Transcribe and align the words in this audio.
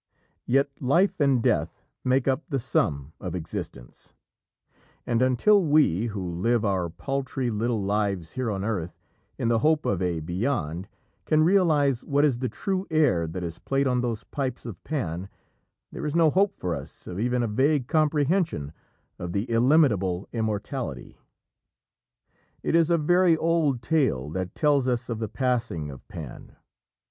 Yet 0.47 0.69
Life 0.79 1.19
and 1.19 1.43
Death 1.43 1.83
make 2.03 2.27
up 2.27 2.41
the 2.49 2.57
sum 2.57 3.13
of 3.21 3.35
existence, 3.35 4.15
and 5.05 5.21
until 5.21 5.63
we, 5.63 6.07
who 6.07 6.27
live 6.27 6.65
our 6.65 6.89
paltry 6.89 7.51
little 7.51 7.83
lives 7.83 8.31
here 8.31 8.49
on 8.49 8.63
earth 8.63 8.99
in 9.37 9.47
the 9.49 9.59
hope 9.59 9.85
of 9.85 10.01
a 10.01 10.19
Beyond, 10.19 10.87
can 11.25 11.43
realise 11.43 12.03
what 12.03 12.25
is 12.25 12.39
the 12.39 12.49
true 12.49 12.87
air 12.89 13.27
that 13.27 13.43
is 13.43 13.59
played 13.59 13.85
on 13.85 14.01
those 14.01 14.23
pipes 14.23 14.65
of 14.65 14.83
Pan, 14.83 15.29
there 15.91 16.07
is 16.07 16.15
no 16.15 16.31
hope 16.31 16.55
for 16.57 16.73
us 16.73 17.05
of 17.05 17.19
even 17.19 17.43
a 17.43 17.47
vague 17.47 17.85
comprehension 17.87 18.73
of 19.19 19.33
the 19.33 19.45
illimitable 19.51 20.27
Immortality. 20.33 21.19
It 22.63 22.73
is 22.73 22.89
a 22.89 22.97
very 22.97 23.37
old 23.37 23.83
tale 23.83 24.31
that 24.31 24.55
tells 24.55 24.87
us 24.87 25.09
of 25.09 25.19
the 25.19 25.29
passing 25.29 25.91
of 25.91 26.07
Pan. 26.07 26.55